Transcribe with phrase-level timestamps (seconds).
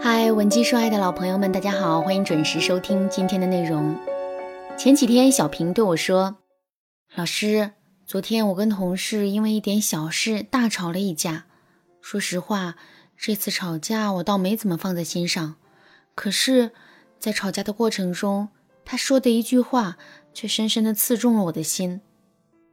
[0.00, 3.96] 嗨，文姬说爱的老朋友们，大家好，欢迎准时收听今天的内容。
[4.76, 6.36] 前几天，小平对我说
[7.16, 7.72] ：“老师，
[8.06, 11.46] 昨天我跟同事因为一点小事大吵了一架。
[12.00, 12.76] 说实话，
[13.16, 15.56] 这次吵架我倒没怎么放在心上。
[16.14, 16.72] 可是，
[17.18, 18.48] 在吵架的过程中，
[18.84, 19.96] 他说的一句话
[20.32, 22.00] 却深深的刺中了我的心。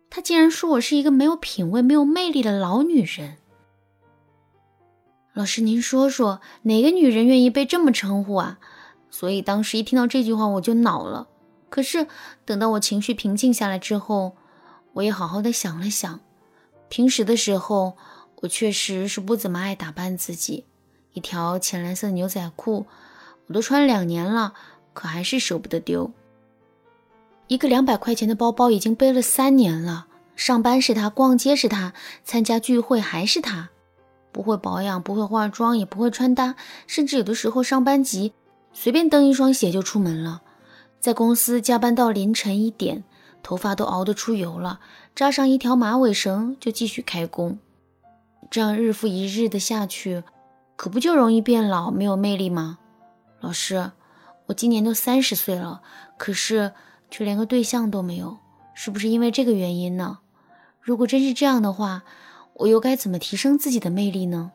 [0.10, 3.38] 他竟然说我是一个没有品味、没有魅力的老女人。”
[5.34, 8.60] 老师，您说说哪个女人愿意被这么称呼啊？
[9.10, 11.28] 所以当时一听到这句话我就恼了。
[11.70, 12.08] 可是
[12.44, 14.36] 等到我情绪平静下来之后，
[14.94, 16.20] 我也好好的想了想。
[16.90, 17.96] 平时的时候，
[18.42, 20.66] 我确实是不怎么爱打扮自己，
[21.14, 22.86] 一条浅蓝色的牛仔裤，
[23.48, 24.54] 我都穿两年了，
[24.92, 26.12] 可还是舍不得丢。
[27.48, 31.94] 一个两百块钱的包包已经背了三年了，上班是它，逛街是它，
[32.26, 33.70] 参加聚会还是它。
[34.32, 36.56] 不会保养，不会化妆，也不会穿搭，
[36.88, 38.34] 甚至有的时候上班急，
[38.74, 40.42] 随便蹬一双鞋就出门了。
[41.00, 43.04] 在公司加班到凌晨一点，
[43.42, 44.80] 头发都熬得出油了，
[45.16, 47.58] 扎上一条马尾绳就继续开工。
[48.50, 50.24] 这样日复一日的下去，
[50.76, 52.78] 可不就容易变老，没有魅力吗？
[53.40, 53.92] 老师，
[54.46, 55.82] 我今年都三十岁了，
[56.18, 56.74] 可是
[57.10, 58.38] 却连个对象都没有，
[58.74, 60.20] 是不是因为这个原因呢？
[60.80, 62.04] 如果真是这样的话，
[62.56, 64.52] 我又该怎么提升自己的魅力呢？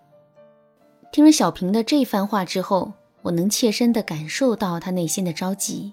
[1.12, 5.92] 听了小平的这番话之后，我能切身的感受到他内心的着急。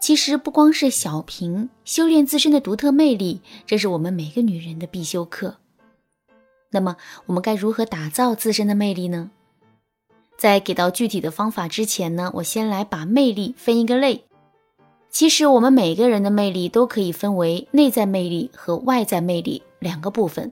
[0.00, 5.58] 其实不光是小平修炼自身的独特魅力，这是我们每个女人的必修课。
[6.70, 9.30] 那么，我们该如何打造自身的魅力呢？
[10.36, 14.24] 在给到具体的方法之前呢，我先来把魅力分一个类。
[15.08, 20.50] 其实，我们每个人的魅力都可以分为内在魅力和外在魅力两个部分。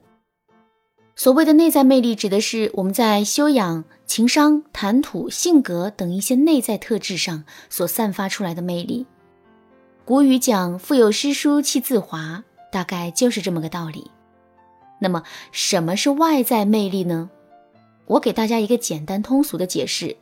[1.15, 9.05] 所谓的内在魅力，指的是我们在修养、情商、谈吐、性格等一些内在特质上所散发出来的魅力。
[10.03, 14.09] 古语讲“腹有诗书气自华”，大概就是这么个道理。
[14.99, 17.29] 那么，什么是外在魅力呢？
[18.07, 20.17] 我给大家一个简单通俗的解释：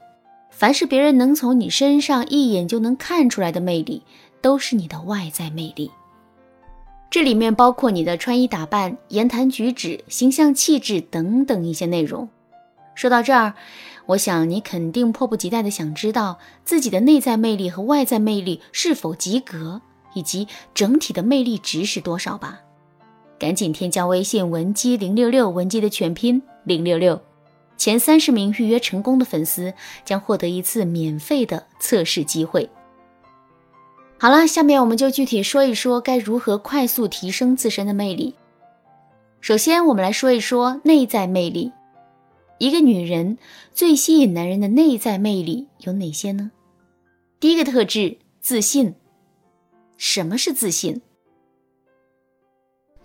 [0.49, 4.03] 凡是别人能从你身上一眼就能看出来的魅力，
[4.41, 5.89] 都是你的外在魅力。
[7.11, 12.29] 这里面包括你的穿衣打扮、言谈举止、形象气质等等一些内容。
[12.93, 13.55] 说到这儿，
[14.05, 19.81] 我想你肯定迫不及待的想知道自己的内在魅力和外在魅力是否及格，
[20.13, 22.59] 以及整体的魅力值是多少吧？
[23.39, 27.19] 赶紧添加微信文姬零六六，文姬的全拼零六六，
[27.75, 29.73] 前三十名预约成功的粉丝
[30.05, 32.69] 将获得一次免费的测试机会。
[34.21, 38.35] 好了，下面我们就具体说一说该如何快速提升自身的魅力。
[39.39, 41.71] 首先，我们来说一说内在魅力。
[42.57, 43.37] 一个女人
[43.73, 46.51] 最吸引男人的内在魅力有哪些呢？
[47.39, 48.93] 第一个特质，自信。
[49.95, 50.99] 什么是自信？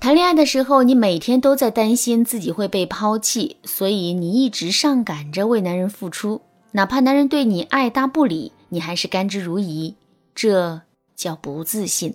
[0.00, 6.40] 谈恋爱的时候，你每天都在担心自己会被抛弃，所以你一直上赶着为男人付出，
[6.72, 9.94] 哪怕男人对你爱搭不理，你还是甘之如饴。
[10.34, 10.82] 这。
[11.14, 12.14] 叫不自信。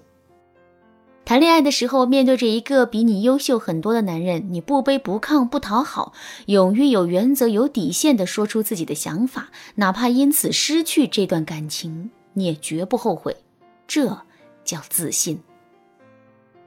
[1.26, 6.14] 谈恋爱的时候，面对着一个比你优秀很多的男人，你不卑不亢不讨好，
[6.48, 13.38] 勇于有原则、有底线的说出自己的想法，哪怕因此失去这段感情，你也绝不后悔。
[13.86, 14.22] 这
[14.64, 15.40] 叫自信。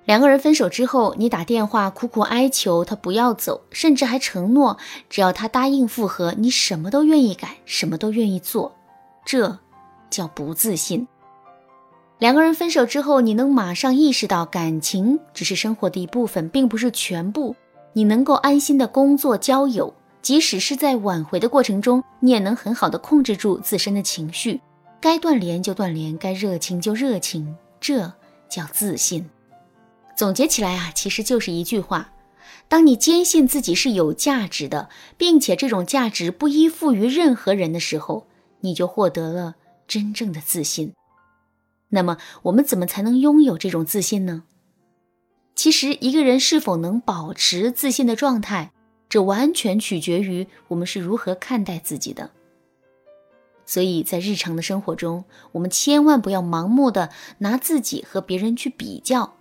[0.04, 4.76] 两个人分手之后，你打电话苦苦哀求他不要走，甚至还承诺
[5.10, 8.76] 只要他答应复合，你什么都愿意改，什么都愿意做。
[9.24, 9.58] 这
[10.08, 11.08] 叫不自信。
[12.22, 17.56] 两个人分手之后，你能马上意识到感情只是生活的一部分，并不是全部。
[17.94, 24.60] 你能够安心的工作、交友，即使是在挽回的过程中，你也能很好的控制住自身的情绪，
[25.00, 28.12] 该断联就断联，该热情就热情，这
[28.48, 29.28] 叫自信。
[30.16, 32.12] 总结起来啊，其实就是一句话：
[32.68, 38.28] 当你坚信自己是有价值的，并且这种价值不依附于任何人的时候，
[38.60, 39.56] 你就获得了
[39.88, 40.92] 真正的自信。
[41.94, 44.44] 那么我们怎么才能拥有这种自信呢？
[45.54, 48.72] 其实，一个人是否能保持自信的状态，
[49.10, 52.30] 这完全取决于我们是如何看待自己的。
[53.66, 59.34] 所以在日常的生活中，我们千万不要盲目的拿自己和别人去比较，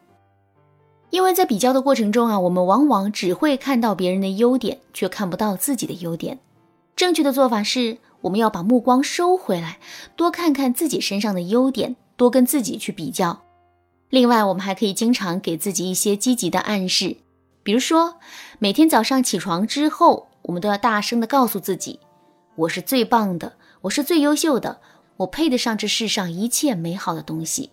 [1.10, 6.40] 因为在比较的过程中啊，我们往往只会看到别人的优点，却看不到自己的优点。
[6.98, 9.80] 正确的做法是，我们要把目光收回来，
[10.18, 11.96] 多看看自己身上的优点。
[12.22, 13.42] 多跟自己去比较，
[14.12, 17.18] 另外，我们还可以经常给自己一些积极的暗示，
[17.64, 18.20] 比如说，
[18.60, 22.00] 每天早上起床之后，我们都要大声的告诉自己
[22.54, 24.82] ：“我是最棒的，我是最优秀的，
[25.18, 27.72] 我配得上这世上一切美好的东西。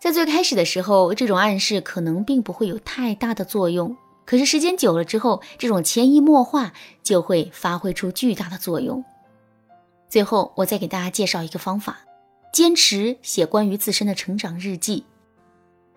[0.00, 6.72] 在最开始的时候，这种暗示可能并不会有太大的作用，可是时间久了之后，这种潜移默化
[7.04, 9.04] 就会发挥出巨大的作用。
[10.08, 12.00] 最后，我再给大家介绍一个方法：
[12.56, 15.04] 坚持写关于自身的成长日记。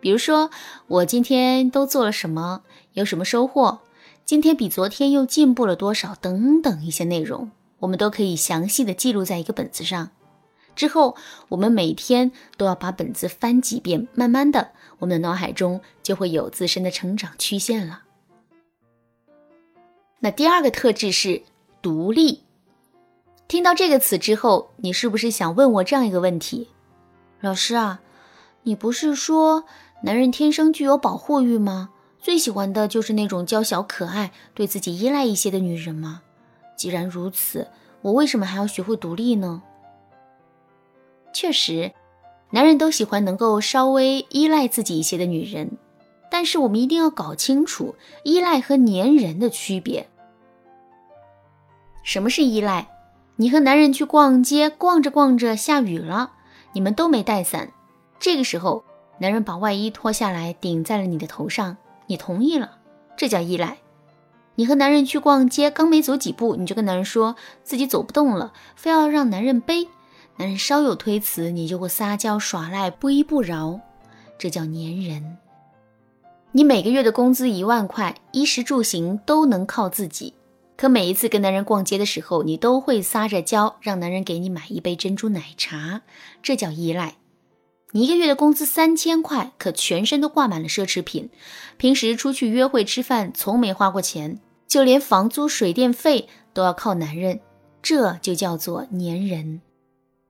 [0.01, 0.49] 比如说，
[0.87, 3.79] 我今天都做了什么，有什么收获，
[4.25, 10.11] 今天比昨天又进步了多少，等等一些内容，我们都可以详细的记录在一个本子上。
[10.75, 11.15] 之后，
[11.47, 18.03] 我们每天都要把本子翻几遍，慢慢的，我们的脑海中就会有自身的成长曲线了。
[20.19, 21.41] 那第二个特质是
[21.81, 22.43] 独立。
[23.49, 26.69] 听到这个词之后，你是不是想问我这样一个问题？
[27.41, 27.99] 老师啊，
[28.61, 29.63] 你不是说
[30.03, 31.89] 男人天生具有保护欲吗？
[32.19, 36.21] 最喜欢的就是那种娇小可爱、对自己依赖一些的女人吗？
[36.75, 37.67] 既然如此，
[38.03, 39.63] 我为什么还要学会独立呢？
[41.33, 41.91] 确实，
[42.51, 45.71] 男人都喜欢能够稍微依赖自己一些的女人，
[46.29, 50.07] 但是我们一定要搞清楚依赖和粘人的区别。
[52.03, 52.87] 什么是依赖？
[53.41, 56.33] 你和男人去逛街，逛着逛着下雨了，
[56.73, 57.71] 你们都没带伞，
[58.19, 58.83] 这个时候
[59.19, 61.77] 男人把外衣脱下来顶在了你的头上，
[62.07, 62.79] 你同意了，
[63.15, 63.77] 这叫依赖。
[64.55, 69.87] 你和男人去逛街，刚没走几步，你就跟男人说自己走不动了，非要让男人背。
[70.35, 73.79] 男人稍有推辞，你就会撒娇耍赖，不依不饶，
[74.37, 75.37] 这叫粘人。
[76.51, 80.33] 你每个月的工资一万块，衣食住行都能靠自己，
[80.79, 86.03] 可每一次跟男人逛街的时候，你都会撒着娇，让男人给你买一杯珍珠奶茶，
[86.41, 87.17] 这叫依赖。
[87.91, 91.29] 你一个月的工资三千块，可全身都挂满了奢侈品，
[91.75, 94.39] 平时出去约会吃饭从没花过钱，
[94.69, 97.41] 就连房租水电费都要靠男人，
[97.81, 99.59] 这就叫做粘人。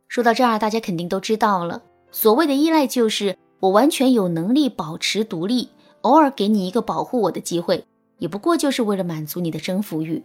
[0.07, 1.83] 说到这儿，大家肯定都知道了。
[2.09, 5.69] 所谓的依赖，就是我完全有能力保持独立，
[6.01, 7.85] 偶尔给你一个保护我的机会，
[8.17, 10.23] 也不过就是为了满足你的征服欲。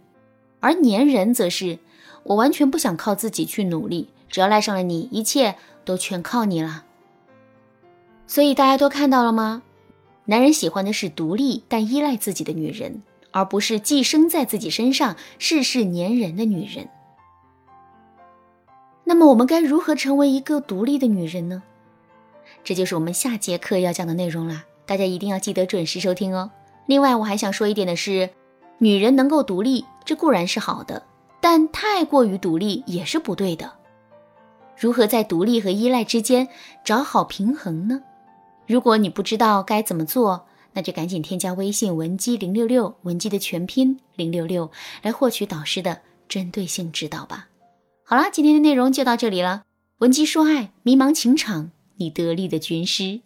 [0.59, 1.79] 而粘人，则是
[2.23, 6.85] 我完全不想靠自己去努力，只要赖上了你，一切都全靠你了。
[8.27, 9.61] 所以大家都看到了吗？
[10.25, 16.89] 男人喜欢的是独立但依赖自己的女人，而不是寄生在自己身上、事事粘人的女人。
[19.03, 21.61] 那么我们该如何成为一个独立的女人呢？
[22.63, 26.49] 这就是我们下节课要讲的内容啦，大家一定要记得准时收听哦。
[26.87, 28.31] 另外，我还想说一点的是，
[28.77, 31.03] 女人能够独立，这固然是好的，
[31.39, 33.71] 但太过于独立也是不对的。
[34.77, 36.47] 如何在独立和依赖之间
[36.83, 38.01] 找好平衡呢？
[38.67, 44.69] 如果你不知道该怎么做，那就赶紧添加微信文姬零六六，文姬的全拼零六六，
[45.01, 47.47] 来获取导师的针对性指导吧。
[48.03, 49.63] 好了，今天的内容就到这里了。
[49.99, 53.21] 文姬说爱，迷茫情场，你得力的军师。